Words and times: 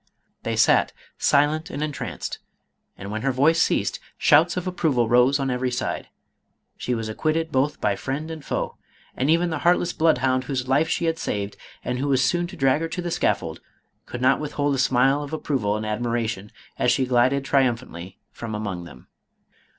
They 0.41 0.55
sat 0.55 0.93
silent 1.19 1.69
and 1.69 1.83
entranced, 1.83 2.39
and 2.97 3.11
when 3.11 3.21
her 3.21 3.31
voice 3.31 3.61
ceased, 3.61 3.99
shouts 4.17 4.57
of 4.57 4.65
approval 4.65 5.07
rose 5.07 5.39
on 5.39 5.51
every 5.51 5.69
side. 5.69 6.07
She 6.75 6.95
was 6.95 7.07
acquitted 7.07 7.51
both 7.51 7.79
by 7.79 7.95
friend 7.95 8.31
and 8.31 8.43
foe, 8.43 8.77
and 9.15 9.29
even 9.29 9.51
the 9.51 9.59
heartless 9.59 9.93
bloodhound 9.93 10.45
whose 10.45 10.67
life 10.67 10.89
she 10.89 11.05
had 11.05 11.19
saved, 11.19 11.55
and 11.85 11.99
who 11.99 12.07
was 12.07 12.23
soon 12.25 12.47
to 12.47 12.57
drag 12.57 12.81
her 12.81 12.87
to 12.87 13.01
the 13.03 13.11
scaffold, 13.11 13.61
could 14.07 14.21
not 14.23 14.39
withhold 14.39 14.73
a 14.73 14.79
smile 14.79 15.21
of 15.21 15.33
approval 15.33 15.77
and 15.77 15.85
admiration 15.85 16.51
as 16.79 16.91
she 16.91 17.05
glided 17.05 17.45
triumphantly 17.45 18.17
from 18.31 18.55
among 18.55 18.85
them. 18.85 19.07